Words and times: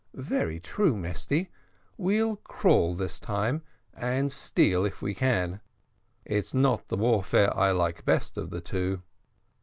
"Very 0.15 0.59
true, 0.59 0.97
Mesty, 0.97 1.51
we'll 1.95 2.37
crawl 2.37 2.95
this 2.95 3.19
time, 3.19 3.61
and 3.93 4.31
steal 4.31 4.83
if 4.83 5.03
we 5.03 5.13
can. 5.13 5.61
It's 6.25 6.55
not 6.55 6.87
the 6.87 6.97
warfare 6.97 7.55
I 7.55 7.69
like 7.69 8.03
best 8.03 8.35
of 8.35 8.49
the 8.49 8.61
two." 8.61 9.03